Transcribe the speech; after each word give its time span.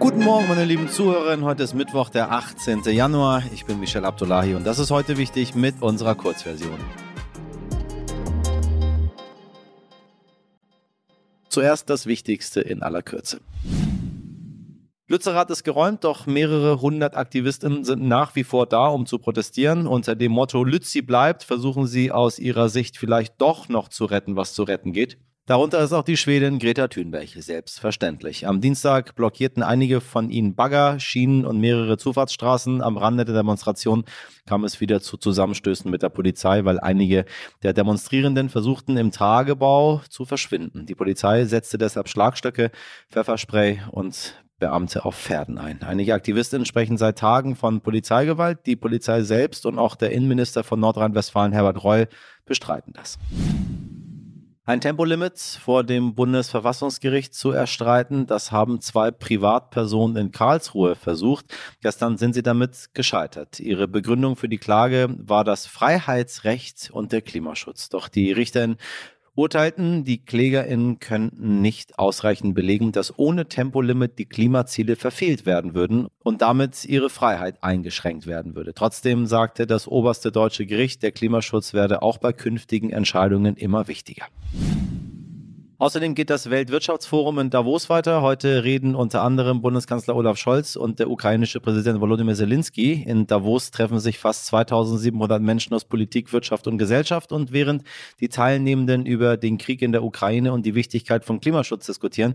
Guten 0.00 0.24
Morgen, 0.24 0.48
meine 0.48 0.64
lieben 0.64 0.88
Zuhörerinnen. 0.88 1.44
Heute 1.44 1.62
ist 1.62 1.74
Mittwoch, 1.74 2.08
der 2.08 2.32
18. 2.32 2.84
Januar. 2.84 3.42
Ich 3.52 3.66
bin 3.66 3.78
Michel 3.78 4.06
Abdullahi 4.06 4.54
und 4.54 4.66
das 4.66 4.78
ist 4.78 4.90
heute 4.90 5.18
wichtig 5.18 5.54
mit 5.54 5.82
unserer 5.82 6.14
Kurzversion. 6.14 6.78
Zuerst 11.50 11.90
das 11.90 12.06
Wichtigste 12.06 12.62
in 12.62 12.82
aller 12.82 13.02
Kürze. 13.02 13.42
Lützerath 15.06 15.50
ist 15.50 15.64
geräumt, 15.64 16.02
doch 16.04 16.26
mehrere 16.26 16.80
hundert 16.80 17.14
Aktivisten 17.14 17.84
sind 17.84 18.00
nach 18.02 18.34
wie 18.34 18.44
vor 18.44 18.64
da, 18.64 18.86
um 18.86 19.04
zu 19.04 19.18
protestieren. 19.18 19.86
Unter 19.86 20.16
dem 20.16 20.32
Motto 20.32 20.64
Lützi 20.64 21.02
bleibt, 21.02 21.42
versuchen 21.42 21.86
sie 21.86 22.10
aus 22.10 22.38
ihrer 22.38 22.70
Sicht 22.70 22.96
vielleicht 22.96 23.38
doch 23.38 23.68
noch 23.68 23.88
zu 23.88 24.06
retten, 24.06 24.34
was 24.34 24.54
zu 24.54 24.62
retten 24.62 24.94
geht. 24.94 25.18
Darunter 25.46 25.80
ist 25.80 25.92
auch 25.92 26.04
die 26.04 26.16
Schwedin 26.16 26.60
Greta 26.60 26.86
Thunberg, 26.86 27.28
selbstverständlich. 27.28 28.46
Am 28.46 28.60
Dienstag 28.60 29.16
blockierten 29.16 29.64
einige 29.64 30.00
von 30.00 30.30
ihnen 30.30 30.54
Bagger, 30.54 31.00
Schienen 31.00 31.44
und 31.44 31.58
mehrere 31.58 31.98
Zufahrtsstraßen. 31.98 32.82
Am 32.82 32.96
Rande 32.96 33.24
der 33.24 33.34
Demonstration 33.34 34.04
kam 34.46 34.62
es 34.62 34.80
wieder 34.80 35.00
zu 35.00 35.16
Zusammenstößen 35.16 35.90
mit 35.90 36.02
der 36.02 36.08
Polizei, 36.08 36.64
weil 36.64 36.78
einige 36.78 37.24
der 37.64 37.72
Demonstrierenden 37.72 38.48
versuchten, 38.48 38.96
im 38.96 39.10
Tagebau 39.10 40.02
zu 40.08 40.24
verschwinden. 40.24 40.86
Die 40.86 40.94
Polizei 40.94 41.44
setzte 41.46 41.78
deshalb 41.78 42.08
Schlagstöcke, 42.08 42.70
Pfefferspray 43.10 43.80
und 43.90 44.34
Beamte 44.60 45.04
auf 45.04 45.16
Pferden 45.16 45.58
ein. 45.58 45.82
Einige 45.82 46.14
Aktivistinnen 46.14 46.66
sprechen 46.66 46.96
seit 46.96 47.18
Tagen 47.18 47.56
von 47.56 47.80
Polizeigewalt. 47.80 48.66
Die 48.66 48.76
Polizei 48.76 49.22
selbst 49.22 49.66
und 49.66 49.78
auch 49.78 49.96
der 49.96 50.12
Innenminister 50.12 50.62
von 50.62 50.78
Nordrhein-Westfalen, 50.78 51.52
Herbert 51.52 51.82
Reul, 51.82 52.08
bestreiten 52.44 52.92
das. 52.92 53.18
Ein 54.70 54.80
Tempolimit 54.80 55.36
vor 55.36 55.82
dem 55.82 56.14
Bundesverfassungsgericht 56.14 57.34
zu 57.34 57.50
erstreiten, 57.50 58.28
das 58.28 58.52
haben 58.52 58.80
zwei 58.80 59.10
Privatpersonen 59.10 60.16
in 60.16 60.30
Karlsruhe 60.30 60.94
versucht. 60.94 61.46
Gestern 61.82 62.16
sind 62.18 62.34
sie 62.34 62.44
damit 62.44 62.90
gescheitert. 62.94 63.58
Ihre 63.58 63.88
Begründung 63.88 64.36
für 64.36 64.48
die 64.48 64.58
Klage 64.58 65.08
war 65.18 65.42
das 65.42 65.66
Freiheitsrecht 65.66 66.88
und 66.92 67.10
der 67.10 67.20
Klimaschutz. 67.20 67.88
Doch 67.88 68.06
die 68.06 68.30
Richterin 68.30 68.76
urteilten, 69.40 70.04
die 70.04 70.18
KlägerInnen 70.18 71.00
könnten 71.00 71.62
nicht 71.62 71.98
ausreichend 71.98 72.54
belegen, 72.54 72.92
dass 72.92 73.18
ohne 73.18 73.46
Tempolimit 73.46 74.18
die 74.18 74.26
Klimaziele 74.26 74.96
verfehlt 74.96 75.46
werden 75.46 75.74
würden 75.74 76.08
und 76.22 76.42
damit 76.42 76.84
ihre 76.84 77.08
Freiheit 77.08 77.56
eingeschränkt 77.62 78.26
werden 78.26 78.54
würde. 78.54 78.74
Trotzdem 78.74 79.26
sagte 79.26 79.66
das 79.66 79.88
oberste 79.88 80.30
deutsche 80.30 80.66
Gericht, 80.66 81.02
der 81.02 81.12
Klimaschutz 81.12 81.72
werde 81.72 82.02
auch 82.02 82.18
bei 82.18 82.34
künftigen 82.34 82.90
Entscheidungen 82.90 83.56
immer 83.56 83.88
wichtiger. 83.88 84.26
Außerdem 85.80 86.14
geht 86.14 86.28
das 86.28 86.50
Weltwirtschaftsforum 86.50 87.38
in 87.38 87.48
Davos 87.48 87.88
weiter. 87.88 88.20
Heute 88.20 88.64
reden 88.64 88.94
unter 88.94 89.22
anderem 89.22 89.62
Bundeskanzler 89.62 90.14
Olaf 90.14 90.36
Scholz 90.36 90.76
und 90.76 90.98
der 90.98 91.08
ukrainische 91.08 91.58
Präsident 91.58 92.02
Volodymyr 92.02 92.34
Zelensky. 92.34 93.02
In 93.02 93.26
Davos 93.26 93.70
treffen 93.70 93.98
sich 93.98 94.18
fast 94.18 94.44
2700 94.44 95.40
Menschen 95.40 95.72
aus 95.72 95.86
Politik, 95.86 96.34
Wirtschaft 96.34 96.66
und 96.66 96.76
Gesellschaft. 96.76 97.32
Und 97.32 97.52
während 97.52 97.84
die 98.20 98.28
Teilnehmenden 98.28 99.06
über 99.06 99.38
den 99.38 99.56
Krieg 99.56 99.80
in 99.80 99.92
der 99.92 100.04
Ukraine 100.04 100.52
und 100.52 100.66
die 100.66 100.74
Wichtigkeit 100.74 101.24
von 101.24 101.40
Klimaschutz 101.40 101.86
diskutieren, 101.86 102.34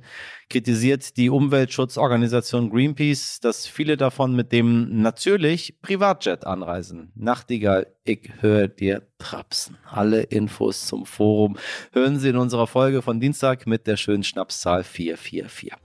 kritisiert 0.50 1.16
die 1.16 1.30
Umweltschutzorganisation 1.30 2.72
Greenpeace, 2.72 3.42
dass 3.42 3.68
viele 3.68 3.96
davon 3.96 4.36
mit 4.36 4.52
dem 4.52 5.04
natürlich 5.04 5.80
Privatjet 5.84 6.48
anreisen. 6.48 7.12
Nachtigall, 7.14 7.95
ich 8.06 8.32
höre 8.40 8.68
dir 8.68 9.02
trapsen. 9.18 9.78
Alle 9.90 10.22
Infos 10.22 10.86
zum 10.86 11.06
Forum 11.06 11.58
hören 11.92 12.20
Sie 12.20 12.30
in 12.30 12.38
unserer 12.38 12.68
Folge 12.68 13.02
von 13.02 13.20
Dienstag 13.20 13.66
mit 13.68 13.88
der 13.88 13.98
schönen 13.98 14.24
Schnapszahl 14.24 14.84
444. 14.84 15.85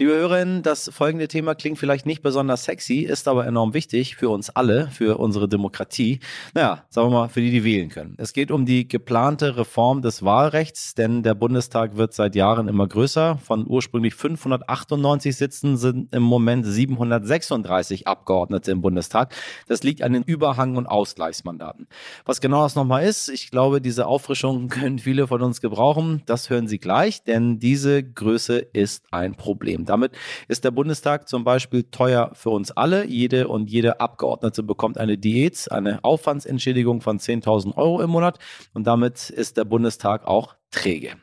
Liebe 0.00 0.12
Hörerinnen, 0.12 0.62
das 0.62 0.88
folgende 0.90 1.28
Thema 1.28 1.54
klingt 1.54 1.76
vielleicht 1.76 2.06
nicht 2.06 2.22
besonders 2.22 2.64
sexy, 2.64 3.00
ist 3.00 3.28
aber 3.28 3.46
enorm 3.46 3.74
wichtig 3.74 4.16
für 4.16 4.30
uns 4.30 4.48
alle, 4.48 4.88
für 4.88 5.18
unsere 5.18 5.46
Demokratie. 5.46 6.20
Naja, 6.54 6.86
sagen 6.88 7.08
wir 7.08 7.18
mal, 7.18 7.28
für 7.28 7.42
die, 7.42 7.50
die 7.50 7.64
wählen 7.64 7.90
können. 7.90 8.14
Es 8.16 8.32
geht 8.32 8.50
um 8.50 8.64
die 8.64 8.88
geplante 8.88 9.58
Reform 9.58 10.00
des 10.00 10.22
Wahlrechts, 10.22 10.94
denn 10.94 11.22
der 11.22 11.34
Bundestag 11.34 11.98
wird 11.98 12.14
seit 12.14 12.34
Jahren 12.34 12.66
immer 12.66 12.88
größer. 12.88 13.36
Von 13.44 13.66
ursprünglich 13.68 14.14
598 14.14 15.36
Sitzen 15.36 15.76
sind 15.76 16.14
im 16.14 16.22
Moment 16.22 16.64
736 16.64 18.06
Abgeordnete 18.06 18.72
im 18.72 18.80
Bundestag. 18.80 19.34
Das 19.68 19.82
liegt 19.82 20.00
an 20.00 20.14
den 20.14 20.22
Überhang- 20.22 20.78
und 20.78 20.86
Ausgleichsmandaten. 20.86 21.88
Was 22.24 22.40
genau 22.40 22.62
das 22.62 22.74
nochmal 22.74 23.04
ist, 23.04 23.28
ich 23.28 23.50
glaube, 23.50 23.82
diese 23.82 24.06
Auffrischung 24.06 24.68
können 24.70 24.98
viele 24.98 25.26
von 25.26 25.42
uns 25.42 25.60
gebrauchen. 25.60 26.22
Das 26.24 26.48
hören 26.48 26.68
Sie 26.68 26.78
gleich, 26.78 27.22
denn 27.22 27.58
diese 27.58 28.02
Größe 28.02 28.60
ist 28.60 29.04
ein 29.10 29.34
Problem. 29.34 29.84
Damit 29.90 30.12
ist 30.46 30.64
der 30.64 30.70
Bundestag 30.70 31.28
zum 31.28 31.42
Beispiel 31.42 31.82
teuer 31.82 32.30
für 32.34 32.50
uns 32.50 32.70
alle. 32.70 33.04
Jede 33.06 33.48
und 33.48 33.68
jede 33.68 34.00
Abgeordnete 34.00 34.62
bekommt 34.62 34.98
eine 34.98 35.18
Diät, 35.18 35.70
eine 35.70 36.04
Aufwandsentschädigung 36.04 37.00
von 37.00 37.18
10.000 37.18 37.76
Euro 37.76 38.00
im 38.00 38.10
Monat 38.10 38.38
und 38.72 38.86
damit 38.86 39.30
ist 39.30 39.56
der 39.56 39.64
Bundestag 39.64 40.26
auch 40.26 40.54
träge. 40.70 41.16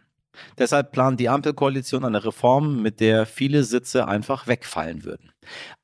Deshalb 0.57 0.91
plant 0.91 1.19
die 1.19 1.29
Ampelkoalition 1.29 2.05
eine 2.05 2.23
Reform, 2.23 2.81
mit 2.81 2.99
der 2.99 3.25
viele 3.25 3.63
Sitze 3.63 4.07
einfach 4.07 4.47
wegfallen 4.47 5.03
würden. 5.03 5.31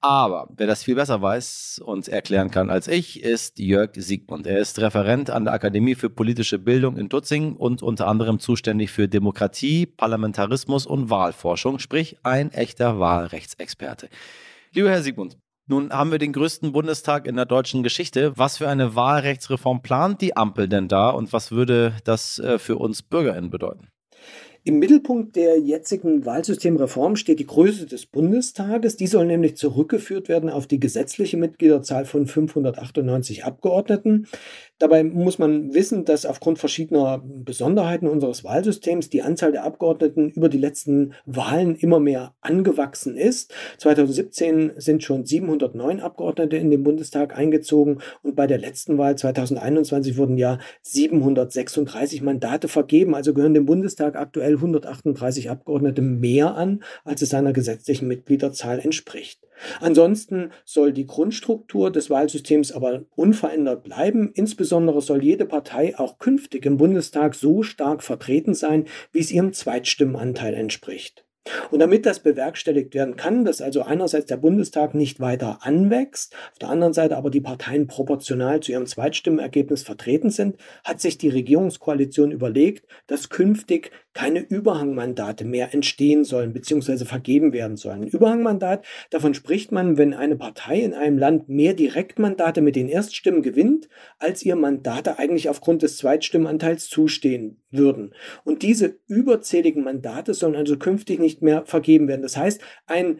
Aber 0.01 0.49
wer 0.55 0.67
das 0.67 0.83
viel 0.83 0.95
besser 0.95 1.21
weiß 1.21 1.81
und 1.83 2.07
erklären 2.07 2.51
kann 2.51 2.69
als 2.69 2.87
ich, 2.87 3.23
ist 3.23 3.59
Jörg 3.59 3.91
Siegmund. 3.95 4.45
Er 4.47 4.59
ist 4.59 4.79
Referent 4.79 5.29
an 5.29 5.45
der 5.45 5.53
Akademie 5.53 5.95
für 5.95 6.09
politische 6.09 6.59
Bildung 6.59 6.97
in 6.97 7.09
Tutzing 7.09 7.55
und 7.55 7.81
unter 7.81 8.07
anderem 8.07 8.39
zuständig 8.39 8.91
für 8.91 9.07
Demokratie, 9.07 9.85
Parlamentarismus 9.85 10.85
und 10.85 11.09
Wahlforschung, 11.09 11.79
sprich 11.79 12.17
ein 12.23 12.51
echter 12.51 12.99
Wahlrechtsexperte. 12.99 14.09
Lieber 14.73 14.89
Herr 14.89 15.03
Siegmund, 15.03 15.37
nun 15.65 15.93
haben 15.93 16.11
wir 16.11 16.19
den 16.19 16.33
größten 16.33 16.73
Bundestag 16.73 17.25
in 17.25 17.37
der 17.37 17.45
deutschen 17.45 17.83
Geschichte. 17.83 18.33
Was 18.35 18.57
für 18.57 18.67
eine 18.67 18.95
Wahlrechtsreform 18.95 19.81
plant 19.81 20.19
die 20.19 20.35
Ampel 20.35 20.67
denn 20.67 20.89
da 20.89 21.09
und 21.09 21.31
was 21.31 21.51
würde 21.51 21.95
das 22.03 22.37
äh, 22.39 22.59
für 22.59 22.75
uns 22.75 23.01
BürgerInnen 23.01 23.49
bedeuten? 23.49 23.87
Im 24.65 24.79
Mittelpunkt 24.79 25.35
der 25.35 25.59
jetzigen 25.59 26.25
Wahlsystemreform 26.25 27.17
steht 27.17 27.39
die 27.39 27.45
Größe 27.45 27.85
des 27.85 28.05
Bundestages. 28.05 28.95
Die 28.95 29.07
soll 29.07 29.25
nämlich 29.25 29.57
zurückgeführt 29.57 30.29
werden 30.29 30.49
auf 30.49 30.67
die 30.67 30.79
gesetzliche 30.79 31.35
Mitgliederzahl 31.35 32.05
von 32.05 32.27
598 32.27 33.43
Abgeordneten. 33.43 34.27
Dabei 34.83 35.05
muss 35.05 35.39
man 35.39 35.73
wissen, 35.73 36.03
dass 36.03 36.25
aufgrund 36.25 36.59
verschiedener 36.59 37.23
Besonderheiten 37.23 38.05
unseres 38.05 38.43
Wahlsystems 38.43 39.09
die 39.09 39.21
Anzahl 39.21 39.53
der 39.53 39.63
Abgeordneten 39.63 40.29
über 40.31 40.49
die 40.49 40.57
letzten 40.57 41.13
Wahlen 41.25 41.77
immer 41.77 42.01
mehr 42.01 42.33
angewachsen 42.41 43.15
ist. 43.15 43.53
2017 43.77 44.73
sind 44.75 45.01
schon 45.01 45.25
709 45.25 46.01
Abgeordnete 46.01 46.57
in 46.57 46.69
den 46.69 46.83
Bundestag 46.83 47.37
eingezogen 47.37 47.99
und 48.23 48.35
bei 48.35 48.45
der 48.45 48.57
letzten 48.57 48.97
Wahl 48.97 49.17
2021 49.17 50.17
wurden 50.17 50.37
ja 50.37 50.59
736 50.81 52.21
Mandate 52.21 52.67
vergeben. 52.67 53.15
Also 53.15 53.33
gehören 53.33 53.53
dem 53.53 53.65
Bundestag 53.65 54.17
aktuell 54.17 54.55
138 54.55 55.49
Abgeordnete 55.49 56.01
mehr 56.01 56.55
an, 56.55 56.83
als 57.05 57.21
es 57.21 57.29
seiner 57.29 57.53
gesetzlichen 57.53 58.09
Mitgliederzahl 58.09 58.79
entspricht. 58.79 59.39
Ansonsten 59.79 60.51
soll 60.65 60.93
die 60.93 61.05
Grundstruktur 61.05 61.91
des 61.91 62.09
Wahlsystems 62.09 62.71
aber 62.71 63.03
unverändert 63.15 63.83
bleiben. 63.83 64.31
Insbesondere 64.33 65.01
soll 65.01 65.23
jede 65.23 65.45
Partei 65.45 65.97
auch 65.97 66.19
künftig 66.19 66.65
im 66.65 66.77
Bundestag 66.77 67.35
so 67.35 67.63
stark 67.63 68.03
vertreten 68.03 68.53
sein, 68.53 68.85
wie 69.11 69.19
es 69.19 69.31
ihrem 69.31 69.53
Zweitstimmenanteil 69.53 70.53
entspricht. 70.53 71.25
Und 71.71 71.79
damit 71.79 72.05
das 72.05 72.19
bewerkstelligt 72.19 72.93
werden 72.93 73.17
kann, 73.17 73.43
dass 73.43 73.61
also 73.61 73.81
einerseits 73.81 74.27
der 74.27 74.37
Bundestag 74.37 74.93
nicht 74.93 75.19
weiter 75.19 75.59
anwächst, 75.61 76.33
auf 76.51 76.59
der 76.59 76.69
anderen 76.69 76.93
Seite 76.93 77.17
aber 77.17 77.29
die 77.29 77.41
Parteien 77.41 77.87
proportional 77.87 78.61
zu 78.61 78.71
ihrem 78.71 78.85
Zweitstimmenergebnis 78.85 79.83
vertreten 79.83 80.29
sind, 80.29 80.57
hat 80.83 81.01
sich 81.01 81.17
die 81.17 81.29
Regierungskoalition 81.29 82.31
überlegt, 82.31 82.87
dass 83.07 83.29
künftig 83.29 83.91
keine 84.13 84.39
Überhangmandate 84.39 85.43
mehr 85.43 85.73
entstehen 85.73 86.23
sollen 86.23 86.53
bzw. 86.53 87.05
vergeben 87.05 87.51
werden 87.51 87.77
sollen. 87.77 88.03
Ein 88.03 88.07
Überhangmandat, 88.07 88.85
davon 89.09 89.33
spricht 89.33 89.71
man, 89.71 89.97
wenn 89.97 90.13
eine 90.13 90.35
Partei 90.35 90.79
in 90.79 90.93
einem 90.93 91.17
Land 91.17 91.49
mehr 91.49 91.73
Direktmandate 91.73 92.61
mit 92.61 92.75
den 92.75 92.87
Erststimmen 92.87 93.41
gewinnt, 93.41 93.89
als 94.19 94.43
ihr 94.43 94.55
Mandate 94.55 95.17
eigentlich 95.17 95.49
aufgrund 95.49 95.81
des 95.81 95.97
Zweitstimmenanteils 95.97 96.87
zustehen 96.87 97.63
würden. 97.71 98.13
Und 98.43 98.61
diese 98.61 98.99
überzähligen 99.07 99.83
Mandate 99.83 100.33
sollen 100.35 100.55
also 100.55 100.77
künftig 100.77 101.19
nicht 101.19 101.32
mehr 101.41 101.65
vergeben 101.65 102.07
werden. 102.07 102.21
Das 102.21 102.37
heißt, 102.37 102.61
ein 102.85 103.19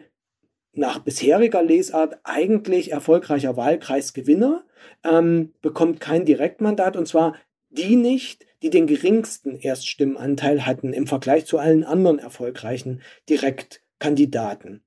nach 0.72 0.98
bisheriger 0.98 1.62
Lesart 1.62 2.18
eigentlich 2.24 2.92
erfolgreicher 2.92 3.56
Wahlkreisgewinner 3.56 4.64
ähm, 5.04 5.52
bekommt 5.62 6.00
kein 6.00 6.24
Direktmandat 6.24 6.96
und 6.96 7.06
zwar 7.06 7.36
die 7.70 7.96
nicht, 7.96 8.46
die 8.62 8.70
den 8.70 8.86
geringsten 8.86 9.56
Erststimmenanteil 9.56 10.66
hatten 10.66 10.92
im 10.92 11.06
Vergleich 11.06 11.46
zu 11.46 11.58
allen 11.58 11.84
anderen 11.84 12.18
erfolgreichen 12.18 13.02
Direktkandidaten. 13.28 14.82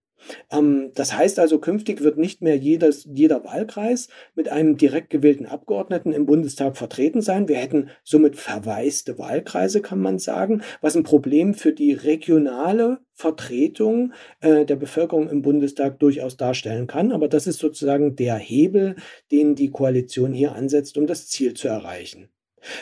Ähm, 0.52 0.92
das 0.96 1.16
heißt 1.16 1.40
also, 1.40 1.60
künftig 1.60 2.02
wird 2.02 2.18
nicht 2.18 2.42
mehr 2.42 2.58
jedes, 2.58 3.08
jeder 3.12 3.44
Wahlkreis 3.44 4.10
mit 4.36 4.50
einem 4.50 4.78
direkt 4.78 5.10
gewählten 5.10 5.46
Abgeordneten 5.46 6.14
im 6.14 6.26
Bundestag 6.26 6.78
vertreten 6.78 7.22
sein. 7.22 7.48
Wir 7.48 7.58
hätten 7.58 7.90
somit 8.04 8.36
verwaiste 8.36 9.18
Wahlkreise, 9.18 9.82
kann 9.82 10.00
man 10.00 10.20
sagen, 10.20 10.62
was 10.82 10.96
ein 10.96 11.04
Problem 11.04 11.54
für 11.54 11.74
die 11.74 11.94
regionale 11.94 13.00
Vertretung 13.14 14.14
äh, 14.42 14.66
der 14.66 14.76
Bevölkerung 14.76 15.30
im 15.30 15.42
Bundestag 15.42 16.00
durchaus 16.00 16.38
darstellen 16.38 16.88
kann. 16.88 17.12
Aber 17.12 17.28
das 17.28 17.48
ist 17.48 17.60
sozusagen 17.60 18.16
der 18.16 18.36
Hebel, 18.36 18.96
den 19.32 19.56
die 19.56 19.72
Koalition 19.72 20.34
hier 20.34 20.54
ansetzt, 20.54 20.98
um 20.98 21.08
das 21.08 21.28
Ziel 21.28 21.54
zu 21.54 21.68
erreichen. 21.68 22.30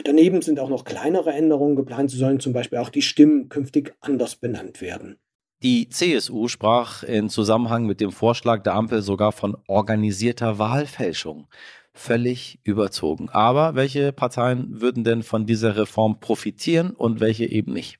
Daneben 0.03 0.41
sind 0.41 0.59
auch 0.59 0.69
noch 0.69 0.83
kleinere 0.83 1.31
Änderungen 1.31 1.75
geplant. 1.75 2.11
So 2.11 2.17
sollen 2.17 2.39
zum 2.39 2.53
Beispiel 2.53 2.79
auch 2.79 2.89
die 2.89 3.01
Stimmen 3.01 3.49
künftig 3.49 3.93
anders 3.99 4.35
benannt 4.35 4.81
werden. 4.81 5.17
Die 5.63 5.89
CSU 5.89 6.47
sprach 6.47 7.03
in 7.03 7.29
Zusammenhang 7.29 7.85
mit 7.85 8.01
dem 8.01 8.11
Vorschlag 8.11 8.63
der 8.63 8.75
Ampel 8.75 9.01
sogar 9.01 9.31
von 9.31 9.57
organisierter 9.67 10.59
Wahlfälschung. 10.59 11.47
Völlig 11.93 12.59
überzogen. 12.63 13.29
Aber 13.29 13.73
welche 13.75 14.11
Parteien 14.11 14.81
würden 14.81 15.05
denn 15.05 15.23
von 15.23 15.45
dieser 15.45 15.77
Reform 15.77 16.19
profitieren 16.19 16.91
und 16.91 17.21
welche 17.21 17.45
eben 17.45 17.71
nicht? 17.71 17.99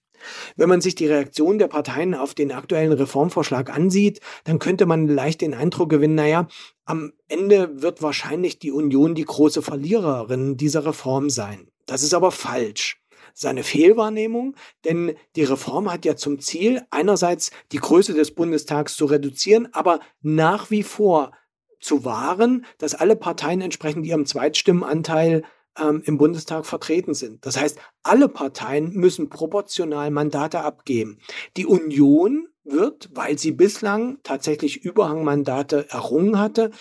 Wenn 0.56 0.70
man 0.70 0.82
sich 0.82 0.96
die 0.96 1.08
Reaktion 1.08 1.58
der 1.60 1.68
Parteien 1.68 2.14
auf 2.14 2.34
den 2.34 2.52
aktuellen 2.52 2.92
Reformvorschlag 2.92 3.74
ansieht, 3.74 4.20
dann 4.44 4.60
könnte 4.60 4.86
man 4.86 5.08
leicht 5.08 5.42
den 5.42 5.54
Eindruck 5.54 5.90
gewinnen, 5.90 6.16
naja, 6.16 6.48
am 6.86 7.14
Ende 7.28 7.82
wird 7.82 8.02
wahrscheinlich 8.02 8.60
die 8.60 8.72
Union 8.72 9.16
die 9.16 9.26
große 9.26 9.62
Verliererin 9.62 10.58
dieser 10.58 10.86
Reform 10.86 11.30
sein. 11.30 11.70
Das 11.86 12.04
ist 12.04 12.14
aber 12.14 12.32
falsch 12.32 13.02
seine 13.36 13.64
Fehlwahrnehmung, 13.64 14.56
denn 14.86 15.16
die 15.36 15.44
Reform 15.44 15.92
hat 15.92 16.06
ja 16.06 16.16
zum 16.16 16.40
Ziel, 16.40 16.82
einerseits 16.90 17.52
die 17.72 17.78
Größe 17.78 18.14
des 18.14 18.34
Bundestags 18.34 18.96
zu 18.96 19.06
reduzieren, 19.06 19.68
aber 19.74 20.00
nach 20.22 20.72
wie 20.72 20.84
vor 20.84 21.34
zu 21.80 22.06
wahren, 22.06 22.66
dass 22.80 22.96
alle 22.96 23.16
Parteien 23.16 23.62
entsprechend 23.62 24.08
ihrem 24.08 24.26
Zweitstimmenanteil 24.26 25.44
ähm, 25.78 26.02
im 26.06 26.18
Bundestag 26.18 26.66
vertreten 26.66 27.14
sind. 27.14 27.46
Das 27.46 27.60
heißt, 27.60 27.78
alle 28.04 28.30
Parteien 28.30 28.94
müssen 28.94 29.30
proportional 29.30 30.10
Mandate 30.10 30.62
abgeben. 30.62 31.20
Die 31.58 31.66
Union 31.66 32.48
wird, 32.64 33.10
weil 33.14 33.38
sie 33.38 33.52
bislang 33.52 34.18
tatsächlich 34.24 34.84
Überhangmandate 34.84 35.90
errungen 35.90 36.40
hatte, 36.40 36.72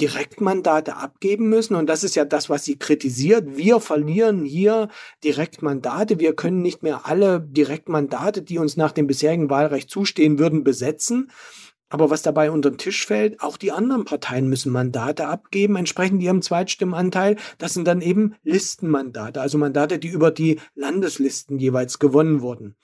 Direktmandate 0.00 0.96
abgeben 0.96 1.48
müssen. 1.48 1.74
Und 1.76 1.86
das 1.86 2.04
ist 2.04 2.16
ja 2.16 2.24
das, 2.24 2.50
was 2.50 2.64
sie 2.64 2.78
kritisiert. 2.78 3.56
Wir 3.56 3.80
verlieren 3.80 4.44
hier 4.44 4.88
Direktmandate. 5.22 6.18
Wir 6.18 6.34
können 6.34 6.62
nicht 6.62 6.82
mehr 6.82 7.06
alle 7.06 7.40
Direktmandate, 7.40 8.42
die 8.42 8.58
uns 8.58 8.76
nach 8.76 8.92
dem 8.92 9.06
bisherigen 9.06 9.50
Wahlrecht 9.50 9.90
zustehen 9.90 10.38
würden, 10.38 10.64
besetzen. 10.64 11.30
Aber 11.90 12.10
was 12.10 12.22
dabei 12.22 12.50
unter 12.50 12.70
den 12.70 12.78
Tisch 12.78 13.06
fällt, 13.06 13.40
auch 13.40 13.56
die 13.56 13.70
anderen 13.70 14.04
Parteien 14.04 14.48
müssen 14.48 14.72
Mandate 14.72 15.28
abgeben, 15.28 15.76
entsprechend 15.76 16.20
ihrem 16.22 16.42
Zweitstimmenanteil. 16.42 17.36
Das 17.58 17.74
sind 17.74 17.86
dann 17.86 18.00
eben 18.00 18.34
Listenmandate, 18.42 19.40
also 19.40 19.58
Mandate, 19.58 20.00
die 20.00 20.08
über 20.08 20.32
die 20.32 20.58
Landeslisten 20.74 21.58
jeweils 21.58 22.00
gewonnen 22.00 22.40
wurden. 22.40 22.74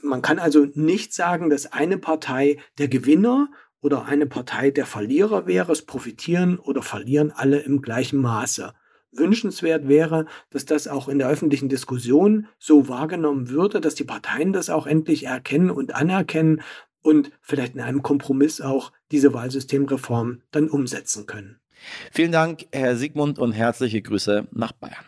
Man 0.00 0.22
kann 0.22 0.38
also 0.38 0.66
nicht 0.72 1.12
sagen, 1.12 1.50
dass 1.50 1.72
eine 1.72 1.98
Partei 1.98 2.56
der 2.78 2.88
Gewinner 2.88 3.50
oder 3.80 4.06
eine 4.06 4.26
Partei 4.26 4.70
der 4.70 4.86
Verlierer 4.86 5.46
wäre. 5.46 5.72
Es 5.72 5.82
profitieren 5.82 6.58
oder 6.58 6.82
verlieren 6.82 7.32
alle 7.34 7.60
im 7.60 7.82
gleichen 7.82 8.20
Maße. 8.20 8.72
Wünschenswert 9.12 9.88
wäre, 9.88 10.26
dass 10.50 10.64
das 10.64 10.86
auch 10.86 11.08
in 11.08 11.18
der 11.18 11.28
öffentlichen 11.28 11.68
Diskussion 11.68 12.46
so 12.58 12.88
wahrgenommen 12.88 13.48
würde, 13.48 13.80
dass 13.80 13.94
die 13.94 14.04
Parteien 14.04 14.52
das 14.52 14.70
auch 14.70 14.86
endlich 14.86 15.24
erkennen 15.24 15.70
und 15.70 15.94
anerkennen 15.94 16.60
und 17.02 17.30
vielleicht 17.40 17.74
in 17.74 17.80
einem 17.80 18.02
Kompromiss 18.02 18.60
auch 18.60 18.92
diese 19.10 19.32
Wahlsystemreform 19.32 20.42
dann 20.50 20.68
umsetzen 20.68 21.26
können. 21.26 21.58
Vielen 22.10 22.32
Dank, 22.32 22.66
Herr 22.72 22.96
Sigmund, 22.96 23.38
und 23.38 23.52
herzliche 23.52 24.02
Grüße 24.02 24.48
nach 24.50 24.72
Bayern. 24.72 25.04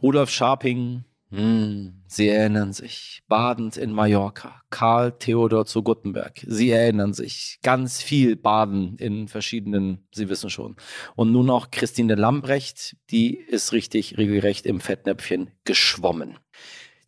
Rudolf 0.00 0.30
Scharping, 0.30 1.04
hm, 1.30 2.02
Sie 2.06 2.28
erinnern 2.28 2.72
sich, 2.72 3.22
badend 3.28 3.76
in 3.76 3.92
Mallorca, 3.92 4.62
Karl 4.70 5.12
Theodor 5.12 5.66
zu 5.66 5.82
Guttenberg. 5.82 6.42
Sie 6.46 6.70
erinnern 6.70 7.12
sich, 7.12 7.58
ganz 7.62 8.00
viel 8.00 8.34
baden 8.34 8.96
in 8.96 9.28
verschiedenen, 9.28 10.06
Sie 10.10 10.30
wissen 10.30 10.48
schon. 10.48 10.76
Und 11.16 11.32
nun 11.32 11.50
auch 11.50 11.70
Christine 11.70 12.14
Lambrecht, 12.14 12.96
die 13.10 13.36
ist 13.36 13.72
richtig 13.72 14.16
regelrecht 14.16 14.64
im 14.64 14.80
Fettnäpfchen 14.80 15.50
geschwommen. 15.64 16.38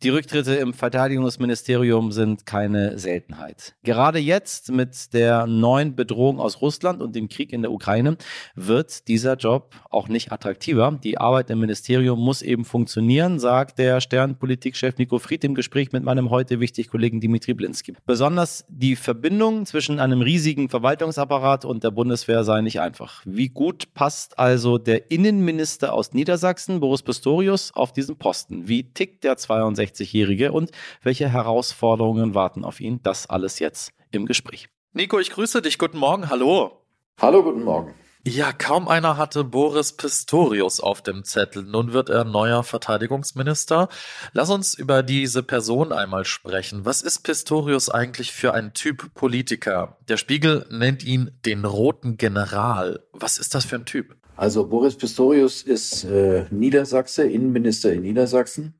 Die 0.03 0.09
Rücktritte 0.09 0.55
im 0.55 0.73
Verteidigungsministerium 0.73 2.11
sind 2.11 2.47
keine 2.47 2.97
Seltenheit. 2.97 3.75
Gerade 3.83 4.17
jetzt 4.17 4.71
mit 4.71 5.13
der 5.13 5.45
neuen 5.45 5.95
Bedrohung 5.95 6.39
aus 6.39 6.59
Russland 6.59 7.03
und 7.03 7.15
dem 7.15 7.29
Krieg 7.29 7.53
in 7.53 7.61
der 7.61 7.71
Ukraine 7.71 8.17
wird 8.55 9.07
dieser 9.07 9.35
Job 9.35 9.75
auch 9.91 10.07
nicht 10.07 10.31
attraktiver. 10.31 10.97
Die 11.03 11.19
Arbeit 11.19 11.51
im 11.51 11.59
Ministerium 11.59 12.19
muss 12.19 12.41
eben 12.41 12.65
funktionieren, 12.65 13.39
sagt 13.39 13.77
der 13.77 14.01
Sternpolitikchef 14.01 14.97
Nico 14.97 15.19
Fried 15.19 15.43
im 15.43 15.53
Gespräch 15.53 15.91
mit 15.91 16.03
meinem 16.03 16.31
heute 16.31 16.59
wichtig 16.59 16.87
Kollegen 16.89 17.21
Dimitri 17.21 17.53
Blinski. 17.53 17.93
Besonders 18.03 18.65
die 18.69 18.95
Verbindung 18.95 19.67
zwischen 19.67 19.99
einem 19.99 20.21
riesigen 20.21 20.67
Verwaltungsapparat 20.67 21.63
und 21.63 21.83
der 21.83 21.91
Bundeswehr 21.91 22.43
sei 22.43 22.61
nicht 22.61 22.81
einfach. 22.81 23.21
Wie 23.25 23.49
gut 23.49 23.93
passt 23.93 24.39
also 24.39 24.79
der 24.79 25.11
Innenminister 25.11 25.93
aus 25.93 26.11
Niedersachsen, 26.13 26.79
Boris 26.79 27.03
Pistorius, 27.03 27.71
auf 27.75 27.93
diesen 27.93 28.15
Posten? 28.15 28.67
Wie 28.67 28.81
tickt 28.81 29.23
der 29.23 29.37
62 29.37 29.90
61-Jährige 29.91 30.51
und 30.51 30.71
welche 31.03 31.29
Herausforderungen 31.29 32.35
warten 32.35 32.63
auf 32.63 32.79
ihn? 32.79 32.99
Das 33.03 33.29
alles 33.29 33.59
jetzt 33.59 33.91
im 34.11 34.25
Gespräch. 34.25 34.69
Nico, 34.93 35.19
ich 35.19 35.31
grüße 35.31 35.61
dich. 35.61 35.77
Guten 35.77 35.97
Morgen. 35.97 36.29
Hallo. 36.29 36.83
Hallo, 37.19 37.43
guten 37.43 37.63
Morgen. 37.63 37.93
Ja, 38.23 38.53
kaum 38.53 38.87
einer 38.87 39.17
hatte 39.17 39.43
Boris 39.43 39.93
Pistorius 39.93 40.79
auf 40.79 41.01
dem 41.01 41.23
Zettel. 41.23 41.63
Nun 41.63 41.91
wird 41.91 42.09
er 42.09 42.23
neuer 42.23 42.63
Verteidigungsminister. 42.63 43.89
Lass 44.33 44.51
uns 44.51 44.75
über 44.75 45.01
diese 45.01 45.41
Person 45.41 45.91
einmal 45.91 46.25
sprechen. 46.25 46.85
Was 46.85 47.01
ist 47.01 47.23
Pistorius 47.23 47.89
eigentlich 47.89 48.31
für 48.31 48.53
ein 48.53 48.73
Typ 48.73 49.15
Politiker? 49.15 49.97
Der 50.07 50.17
Spiegel 50.17 50.67
nennt 50.69 51.03
ihn 51.03 51.31
den 51.45 51.65
roten 51.65 52.17
General. 52.17 52.99
Was 53.11 53.39
ist 53.39 53.55
das 53.55 53.65
für 53.65 53.77
ein 53.77 53.85
Typ? 53.85 54.15
Also 54.35 54.67
Boris 54.67 54.97
Pistorius 54.97 55.63
ist 55.63 56.03
äh, 56.03 56.45
Niedersachse, 56.51 57.23
Innenminister 57.23 57.91
in 57.91 58.03
Niedersachsen 58.03 58.75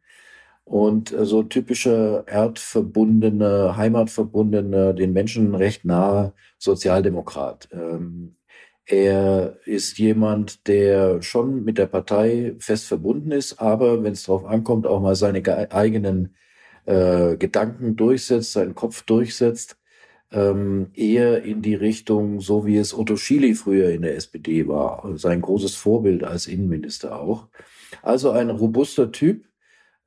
und 0.63 1.11
äh, 1.11 1.25
so 1.25 1.43
typischer 1.43 2.27
erdverbundener, 2.27 3.75
heimatverbundener, 3.77 4.93
den 4.93 5.13
Menschen 5.13 5.55
recht 5.55 5.85
nahe 5.85 6.33
Sozialdemokrat. 6.57 7.69
Ähm, 7.71 8.35
er 8.85 9.57
ist 9.65 9.97
jemand, 9.99 10.67
der 10.67 11.21
schon 11.21 11.63
mit 11.63 11.77
der 11.77 11.85
Partei 11.85 12.55
fest 12.59 12.87
verbunden 12.87 13.31
ist, 13.31 13.59
aber 13.61 14.03
wenn 14.03 14.13
es 14.13 14.23
darauf 14.23 14.45
ankommt, 14.45 14.87
auch 14.87 15.01
mal 15.01 15.15
seine 15.15 15.43
eigenen 15.71 16.35
äh, 16.85 17.37
Gedanken 17.37 17.95
durchsetzt, 17.95 18.53
seinen 18.53 18.75
Kopf 18.75 19.03
durchsetzt, 19.03 19.77
ähm, 20.31 20.91
eher 20.93 21.43
in 21.43 21.61
die 21.61 21.75
Richtung, 21.75 22.41
so 22.41 22.65
wie 22.65 22.77
es 22.77 22.93
Otto 22.97 23.17
Schily 23.17 23.53
früher 23.55 23.89
in 23.91 24.01
der 24.01 24.15
SPD 24.15 24.67
war, 24.67 25.17
sein 25.17 25.41
großes 25.41 25.75
Vorbild 25.75 26.23
als 26.23 26.47
Innenminister 26.47 27.19
auch. 27.19 27.47
Also 28.01 28.31
ein 28.31 28.49
robuster 28.49 29.11
Typ, 29.11 29.45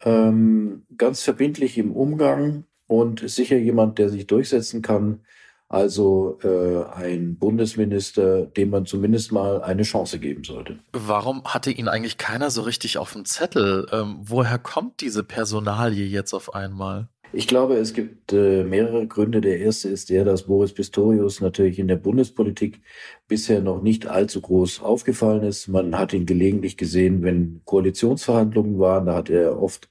ähm, 0.04 0.84
ganz 0.96 1.22
verbindlich 1.22 1.78
im 1.78 1.92
Umgang 1.92 2.64
und 2.86 3.28
sicher 3.28 3.56
jemand, 3.56 3.98
der 3.98 4.08
sich 4.10 4.26
durchsetzen 4.26 4.82
kann. 4.82 5.20
Also 5.68 6.38
äh, 6.44 6.84
ein 6.94 7.36
Bundesminister, 7.36 8.46
dem 8.46 8.70
man 8.70 8.86
zumindest 8.86 9.32
mal 9.32 9.62
eine 9.62 9.82
Chance 9.82 10.18
geben 10.20 10.44
sollte. 10.44 10.78
Warum 10.92 11.42
hatte 11.44 11.70
ihn 11.72 11.88
eigentlich 11.88 12.18
keiner 12.18 12.50
so 12.50 12.62
richtig 12.62 12.98
auf 12.98 13.12
dem 13.12 13.24
Zettel? 13.24 13.86
Ähm, 13.90 14.18
woher 14.20 14.58
kommt 14.58 15.00
diese 15.00 15.24
Personalie 15.24 16.04
jetzt 16.04 16.34
auf 16.34 16.54
einmal? 16.54 17.08
Ich 17.32 17.48
glaube, 17.48 17.74
es 17.74 17.94
gibt 17.94 18.32
äh, 18.32 18.62
mehrere 18.62 19.08
Gründe. 19.08 19.40
Der 19.40 19.58
erste 19.58 19.88
ist 19.88 20.10
der, 20.10 20.24
dass 20.24 20.44
Boris 20.44 20.72
Pistorius 20.72 21.40
natürlich 21.40 21.80
in 21.80 21.88
der 21.88 21.96
Bundespolitik 21.96 22.80
bisher 23.26 23.60
noch 23.60 23.82
nicht 23.82 24.06
allzu 24.06 24.40
groß 24.40 24.80
aufgefallen 24.80 25.42
ist. 25.42 25.66
Man 25.66 25.98
hat 25.98 26.12
ihn 26.12 26.26
gelegentlich 26.26 26.76
gesehen, 26.76 27.24
wenn 27.24 27.62
Koalitionsverhandlungen 27.64 28.78
waren. 28.78 29.06
Da 29.06 29.16
hat 29.16 29.30
er 29.30 29.60
oft 29.60 29.88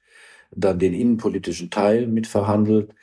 dann 0.56 0.80
den 0.80 0.94
innenpolitischen 0.94 1.70
Teil 1.70 2.08
mitverhandelt. 2.08 2.94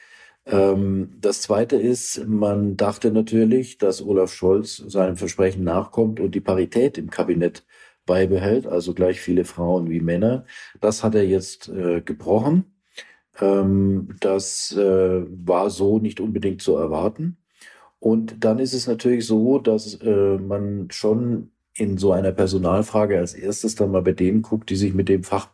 Ähm, 0.46 1.10
das 1.20 1.42
zweite 1.42 1.76
ist, 1.76 2.26
man 2.26 2.76
dachte 2.76 3.10
natürlich, 3.12 3.78
dass 3.78 4.02
Olaf 4.02 4.32
Scholz 4.32 4.76
seinem 4.76 5.16
Versprechen 5.16 5.64
nachkommt 5.64 6.20
und 6.20 6.34
die 6.34 6.40
Parität 6.40 6.98
im 6.98 7.10
Kabinett 7.10 7.64
beibehält, 8.06 8.66
also 8.66 8.94
gleich 8.94 9.20
viele 9.20 9.44
Frauen 9.44 9.90
wie 9.90 10.00
Männer. 10.00 10.44
Das 10.80 11.04
hat 11.04 11.14
er 11.14 11.24
jetzt 11.24 11.68
äh, 11.68 12.00
gebrochen. 12.00 12.64
Ähm, 13.40 14.16
das 14.20 14.72
äh, 14.76 15.22
war 15.46 15.70
so 15.70 15.98
nicht 15.98 16.20
unbedingt 16.20 16.62
zu 16.62 16.76
erwarten. 16.76 17.36
Und 18.00 18.44
dann 18.44 18.58
ist 18.58 18.74
es 18.74 18.86
natürlich 18.86 19.26
so, 19.26 19.58
dass 19.58 19.94
äh, 20.02 20.38
man 20.38 20.88
schon 20.90 21.52
in 21.74 21.98
so 21.98 22.12
einer 22.12 22.32
Personalfrage 22.32 23.18
als 23.18 23.34
erstes 23.34 23.74
dann 23.74 23.90
mal 23.92 24.02
bei 24.02 24.12
denen 24.12 24.42
guckt, 24.42 24.70
die 24.70 24.76
sich 24.76 24.94
mit 24.94 25.08
dem 25.08 25.22
Fach 25.22 25.50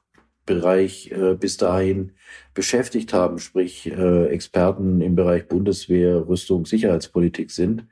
Bereich 0.46 1.10
äh, 1.10 1.34
bis 1.34 1.56
dahin 1.56 2.12
beschäftigt 2.54 3.12
haben, 3.12 3.38
sprich 3.38 3.90
äh, 3.90 4.26
Experten 4.28 5.00
im 5.00 5.16
Bereich 5.16 5.48
Bundeswehr, 5.48 6.26
Rüstung, 6.28 6.64
Sicherheitspolitik 6.66 7.50
sind. 7.50 7.86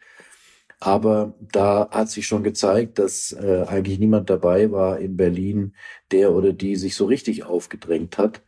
Aber 0.81 1.35
da 1.53 1.89
hat 1.91 2.11
sich 2.11 2.27
schon 2.27 2.43
gezeigt, 2.43 2.99
dass 2.99 3.33
äh, 3.33 3.65
eigentlich 3.67 3.99
niemand 3.99 4.31
dabei 4.31 4.71
war 4.71 4.99
in 4.99 5.17
Berlin, 5.17 5.75
der 6.13 6.33
oder 6.33 6.53
die 6.53 6.77
sich 6.77 6.95
so 6.95 7.07
richtig 7.07 7.45
aufgedrängt 7.45 8.19
hat. 8.19 8.43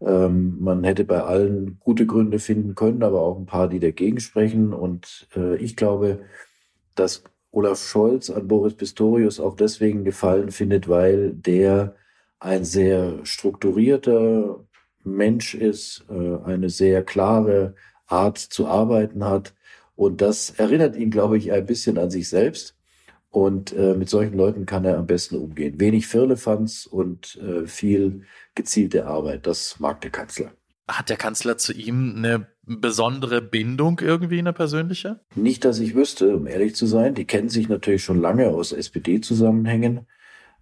Ähm, 0.00 0.56
man 0.60 0.84
hätte 0.84 1.04
bei 1.04 1.22
allen 1.22 1.78
gute 1.80 2.06
Gründe 2.06 2.38
finden 2.38 2.74
können, 2.74 3.02
aber 3.02 3.20
auch 3.20 3.38
ein 3.38 3.46
paar, 3.46 3.68
die 3.68 3.80
dagegen 3.80 4.20
sprechen. 4.20 4.72
Und 4.72 5.28
äh, 5.36 5.56
ich 5.56 5.76
glaube, 5.76 6.20
dass 6.94 7.24
Olaf 7.50 7.82
Scholz 7.82 8.30
an 8.30 8.48
Boris 8.48 8.74
Pistorius 8.74 9.40
auch 9.40 9.56
deswegen 9.56 10.04
gefallen 10.04 10.50
findet, 10.50 10.88
weil 10.88 11.32
der 11.32 11.96
ein 12.40 12.64
sehr 12.64 13.24
strukturierter 13.24 14.64
Mensch 15.04 15.54
ist, 15.54 16.04
äh, 16.10 16.44
eine 16.44 16.70
sehr 16.70 17.04
klare 17.04 17.74
Art 18.06 18.38
zu 18.38 18.66
arbeiten 18.66 19.24
hat. 19.24 19.54
Und 19.94 20.20
das 20.20 20.50
erinnert 20.50 20.96
ihn, 20.96 21.10
glaube 21.10 21.36
ich, 21.38 21.52
ein 21.52 21.66
bisschen 21.66 21.98
an 21.98 22.10
sich 22.10 22.28
selbst. 22.28 22.76
Und 23.28 23.72
äh, 23.72 23.94
mit 23.94 24.08
solchen 24.08 24.36
Leuten 24.36 24.66
kann 24.66 24.84
er 24.84 24.98
am 24.98 25.06
besten 25.06 25.36
umgehen. 25.36 25.78
Wenig 25.78 26.08
Firlefanz 26.08 26.86
und 26.86 27.36
äh, 27.36 27.66
viel 27.66 28.22
gezielte 28.56 29.06
Arbeit. 29.06 29.46
Das 29.46 29.78
mag 29.78 30.00
der 30.00 30.10
Kanzler. 30.10 30.50
Hat 30.88 31.08
der 31.08 31.16
Kanzler 31.16 31.56
zu 31.56 31.72
ihm 31.72 32.14
eine 32.16 32.48
besondere 32.64 33.40
Bindung 33.40 34.00
irgendwie, 34.00 34.40
eine 34.40 34.52
persönliche? 34.52 35.20
Nicht, 35.36 35.64
dass 35.64 35.78
ich 35.78 35.94
wüsste, 35.94 36.34
um 36.34 36.48
ehrlich 36.48 36.74
zu 36.74 36.86
sein. 36.86 37.14
Die 37.14 37.24
kennen 37.24 37.48
sich 37.48 37.68
natürlich 37.68 38.02
schon 38.02 38.20
lange 38.20 38.48
aus 38.48 38.72
SPD-Zusammenhängen. 38.72 40.06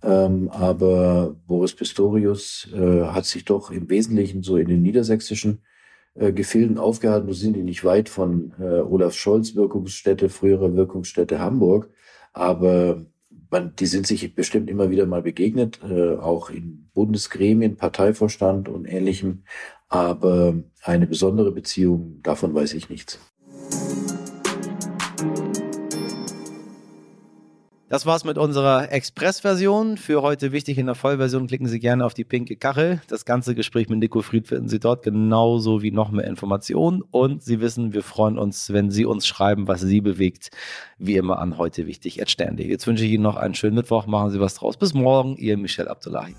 Ähm, 0.03 0.49
aber 0.51 1.37
Boris 1.47 1.75
Pistorius 1.75 2.69
äh, 2.73 3.03
hat 3.05 3.25
sich 3.25 3.45
doch 3.45 3.71
im 3.71 3.91
Wesentlichen 3.91 4.43
so 4.43 4.57
in 4.57 4.69
den 4.69 4.83
niedersächsischen 4.83 5.63
äh, 6.15 6.33
Gefilden 6.33 6.79
aufgehalten. 6.79 7.27
Wir 7.27 7.35
sind 7.35 7.57
die 7.57 7.63
nicht 7.63 7.85
weit 7.85 8.09
von 8.09 8.53
äh, 8.61 8.81
Olaf 8.81 9.15
Scholz 9.15 9.55
Wirkungsstätte, 9.55 10.29
frühere 10.29 10.75
Wirkungsstätte 10.75 11.41
Hamburg. 11.41 11.91
Aber 12.33 13.05
man, 13.51 13.75
die 13.77 13.87
sind 13.87 14.07
sich 14.07 14.35
bestimmt 14.35 14.71
immer 14.71 14.91
wieder 14.91 15.07
mal 15.07 15.23
begegnet, 15.23 15.81
äh, 15.89 16.17
auch 16.17 16.51
in 16.51 16.91
Bundesgremien, 16.95 17.77
Parteivorstand 17.77 18.69
und 18.69 18.85
ähnlichem. 18.85 19.45
Aber 19.89 20.55
eine 20.83 21.07
besondere 21.07 21.51
Beziehung, 21.51 22.21
davon 22.23 22.55
weiß 22.55 22.75
ich 22.75 22.91
nichts. 22.91 23.19
Das 27.89 28.05
war's 28.05 28.25
mit 28.25 28.37
unserer 28.37 28.93
Express-Version. 28.93 29.97
Für 29.97 30.21
heute 30.21 30.53
wichtig 30.53 30.77
in 30.77 30.85
der 30.85 30.95
Vollversion 30.95 31.47
klicken 31.47 31.67
Sie 31.69 31.81
gerne 31.81 32.05
auf 32.05 32.13
die 32.13 32.25
pinke 32.25 32.55
Kachel. 32.57 33.01
Das 33.09 33.25
ganze 33.25 33.55
Gespräch 33.55 33.89
mit 33.89 33.99
Nico 33.99 34.21
Fried 34.21 34.47
finden 34.47 34.69
Sie 34.69 34.79
dort 34.79 35.03
genauso 35.03 35.81
wie 35.81 35.91
noch 35.91 36.11
mehr 36.11 36.27
Informationen. 36.27 37.01
Und 37.01 37.43
Sie 37.43 37.61
wissen, 37.61 37.95
wir 37.95 38.03
freuen 38.03 38.37
uns, 38.37 38.75
wenn 38.75 38.91
Sie 38.91 39.07
uns 39.07 39.27
schreiben, 39.27 39.69
was 39.69 39.81
Sie 39.81 40.03
bewegt. 40.03 40.51
Wie 40.99 41.17
immer 41.17 41.39
an 41.39 41.57
heute 41.57 41.87
wichtig. 41.87 42.17
Jetzt 42.17 42.87
wünsche 42.87 43.07
ich 43.07 43.13
Ihnen 43.13 43.23
noch 43.23 43.37
einen 43.37 43.55
schönen 43.55 43.77
Mittwoch. 43.77 44.07
Machen 44.07 44.33
Sie 44.33 44.41
was 44.41 44.55
draus. 44.55 44.77
Bis 44.77 44.93
morgen. 44.93 45.37
Ihr 45.37 45.57
Michel 45.57 45.89
Abdullahi. 45.89 46.35